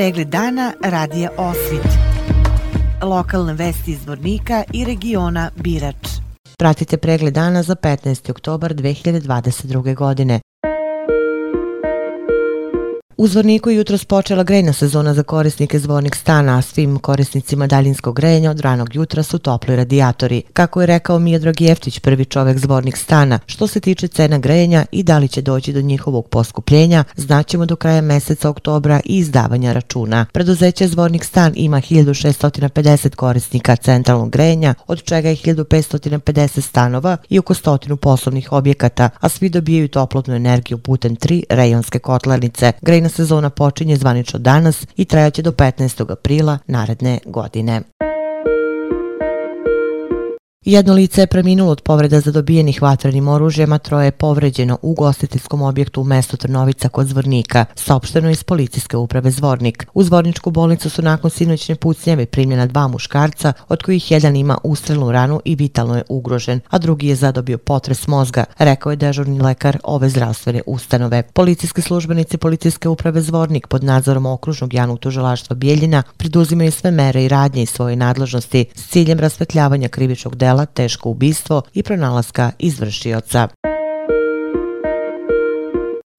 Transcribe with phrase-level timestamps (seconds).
[0.00, 1.86] Pregled dana radija Osvit.
[3.02, 6.08] Lokalne vesti iz Vornika i regiona Birač.
[6.58, 8.30] Pratite pregled dana za 15.
[8.30, 9.94] oktobar 2022.
[9.94, 10.40] godine.
[13.20, 18.16] U Zvorniku je jutro spočela grejna sezona za korisnike zvornik stana, a svim korisnicima daljinskog
[18.16, 20.42] grejenja od ranog jutra su topli radijatori.
[20.52, 25.02] Kako je rekao Mijedrag Jeftić, prvi čovek zvornik stana, što se tiče cena grejenja i
[25.02, 30.26] da li će doći do njihovog poskupljenja, znaćemo do kraja meseca oktobra i izdavanja računa.
[30.32, 37.54] Preduzeće zvornik stan ima 1650 korisnika centralnog grejenja, od čega je 1550 stanova i oko
[37.54, 42.72] stotinu poslovnih objekata, a svi dobijaju toplotnu energiju putem tri rejonske kotlarnice.
[42.82, 46.12] Grejna sezona počinje zvanično danas i trajaće do 15.
[46.12, 47.82] aprila naredne godine.
[50.64, 54.94] Jedno lice je preminulo od povreda za dobijenih vatrenim oružjem, a troje je povređeno u
[54.94, 59.86] gostiteljskom objektu u mestu Trnovica kod Zvornika, saopšteno iz policijske uprave Zvornik.
[59.94, 65.12] U Zvorničku bolnicu su nakon sinoćne pucnjeve primljena dva muškarca, od kojih jedan ima ustrelnu
[65.12, 69.78] ranu i vitalno je ugrožen, a drugi je zadobio potres mozga, rekao je dežurni lekar
[69.84, 71.22] ove zdravstvene ustanove.
[71.22, 77.28] Policijske službenici policijske uprave Zvornik pod nadzorom okružnog javnog tužilaštva Bijeljina priduzimaju sve mere i
[77.28, 83.48] radnje iz svoje nadležnosti s ciljem rasvetljavanja krivičnog dela kriminala, teško ubistvo i pronalaska izvršioca.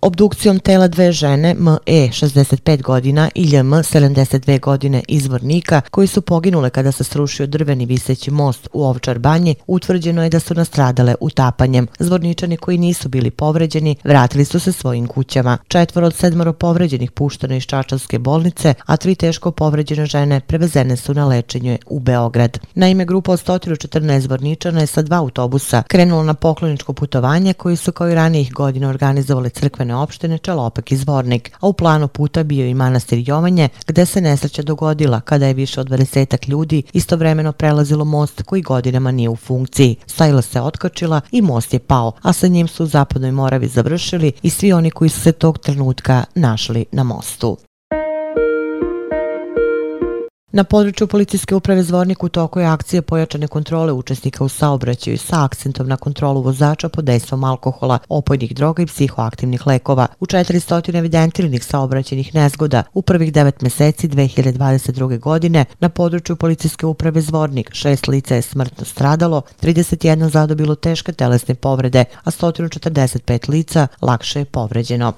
[0.00, 2.08] Obdukcijom tela dve žene, M.E.
[2.08, 8.30] 65 godina i LM 72 godine izvornika, koji su poginule kada se srušio drveni viseći
[8.30, 11.86] most u Ovčar banji, utvrđeno je da su nastradale utapanjem.
[11.98, 15.58] Zvorničani koji nisu bili povređeni vratili su se svojim kućama.
[15.68, 21.14] Četvor od sedmoro povređenih pušteno iz Čačanske bolnice, a tri teško povređene žene prevezene su
[21.14, 22.58] na lečenje u Beograd.
[22.74, 27.92] Naime, grupa od 114 zvorničana je sa dva autobusa krenula na pokloničko putovanje koji su
[27.92, 29.50] kao i ranijih godina organizovali
[29.88, 34.20] crkvene opštine Čalopak i Zvornik, a u planu puta bio i manastir Jovanje, gde se
[34.20, 39.36] nesreća dogodila kada je više od 20 ljudi istovremeno prelazilo most koji godinama nije u
[39.36, 39.96] funkciji.
[40.06, 44.32] Sajla se otkačila i most je pao, a sa njim su u zapadnoj Moravi završili
[44.42, 47.67] i svi oni koji su se tog trenutka našli na mostu.
[50.52, 55.44] Na području policijske uprave Zvornik u toku je akcije pojačane kontrole učesnika u saobraćaju sa
[55.44, 60.06] akcentom na kontrolu vozača pod dejstvom alkohola, opojnih droga i psihoaktivnih lekova.
[60.20, 65.18] U 400 evidentiranih saobraćenih nezgoda u prvih 9 meseci 2022.
[65.18, 71.54] godine na području policijske uprave Zvornik šest lica je smrtno stradalo, 31 zadobilo teške telesne
[71.54, 75.12] povrede, a 145 lica lakše je povređeno.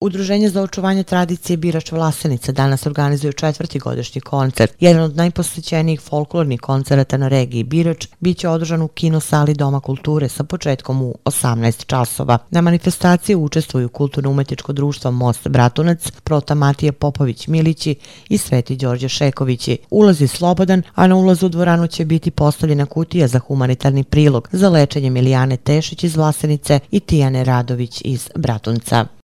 [0.00, 4.72] Udruženje za očuvanje tradicije Birač Vlasenica danas organizuje četvrti godišnji koncert.
[4.80, 10.28] Jedan od najposvećenijih folklornih koncerata na regiji Birač biće održan u kino sali Doma kulture
[10.28, 12.38] sa početkom u 18 časova.
[12.50, 17.94] Na manifestaciji učestvuju kulturno-umetničko društvo Most Bratunac, Prota Matija Popović-Milići
[18.28, 19.78] i Sveti Đorđe Šekovići.
[19.90, 24.48] Ulaz je slobodan, a na ulazu u dvoranu će biti postavljena kutija za humanitarni prilog
[24.52, 29.17] za lečenje Milijane Tešić iz Vlasenice i Tijane Radović iz Bratunca.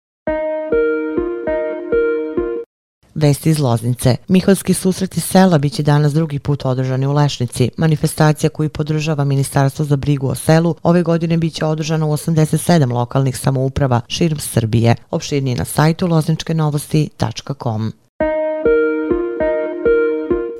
[3.14, 4.16] Vesti iz Loznice.
[4.28, 7.70] Miholski susreti sela biće danas drugi put održani u Lešnici.
[7.76, 13.38] Manifestacija koju podržava Ministarstvo za brigu o selu ove godine biće održana u 87 lokalnih
[13.38, 14.94] samouprava širom Srbije.
[15.10, 17.92] Opširnije na sajtu lozničkenovosti.com.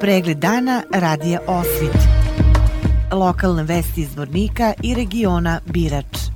[0.01, 1.97] Pregled dana radija Osvit.
[3.13, 6.32] Lokalne vesti iz Vornika i regiona Birač.